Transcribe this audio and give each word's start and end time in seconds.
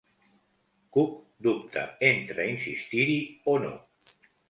Cook 0.97 1.11
dubta 1.49 1.85
entre 2.09 2.49
insistir-hi 2.57 3.23
o 3.55 3.59
no. 3.69 3.75